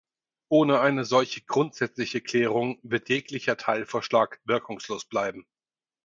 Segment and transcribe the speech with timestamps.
[0.49, 5.45] Ohne eine solche grundsätzliche Klärung wird jeglicher Teilvorschlag wirkungslos bleiben.